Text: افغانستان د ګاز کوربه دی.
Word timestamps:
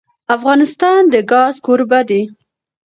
افغانستان 0.35 0.99
د 1.13 1.15
ګاز 1.31 1.55
کوربه 1.65 1.99
دی. 2.09 2.21